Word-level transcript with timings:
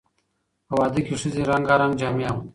په 0.67 0.73
واده 0.79 0.99
کې 1.05 1.13
ښځې 1.21 1.41
رنګارنګ 1.49 1.93
جامې 1.99 2.23
اغوندي. 2.29 2.49